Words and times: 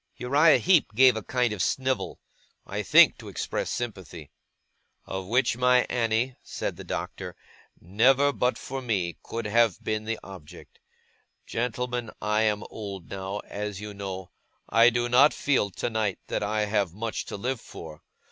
Uriah 0.17 0.57
Heep 0.57 0.95
gave 0.95 1.15
a 1.15 1.21
kind 1.21 1.53
of 1.53 1.61
snivel. 1.61 2.19
I 2.65 2.81
think 2.81 3.19
to 3.19 3.27
express 3.27 3.69
sympathy. 3.69 4.31
'Of 5.05 5.27
which 5.27 5.57
my 5.57 5.85
Annie,' 5.91 6.35
said 6.41 6.75
the 6.75 6.83
Doctor, 6.83 7.35
'never, 7.79 8.33
but 8.33 8.57
for 8.57 8.81
me, 8.81 9.19
could 9.21 9.45
have 9.45 9.83
been 9.83 10.05
the 10.05 10.17
object. 10.23 10.79
Gentlemen, 11.45 12.09
I 12.19 12.41
am 12.41 12.63
old 12.71 13.11
now, 13.11 13.41
as 13.45 13.79
you 13.79 13.93
know; 13.93 14.31
I 14.67 14.89
do 14.89 15.07
not 15.07 15.35
feel, 15.35 15.69
tonight, 15.69 16.17
that 16.29 16.41
I 16.41 16.65
have 16.65 16.93
much 16.95 17.25
to 17.25 17.37
live 17.37 17.61
for. 17.61 18.01